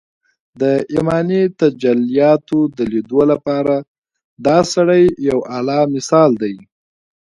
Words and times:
د 0.61 0.63
ايماني 0.93 1.41
تجلياتو 1.61 2.59
د 2.77 2.79
ليدو 2.91 3.21
لپاره 3.31 3.75
دا 4.45 4.57
سړی 4.73 5.03
يو 5.29 5.39
اعلی 5.55 5.81
مثال 5.95 6.31
دی 6.41 6.55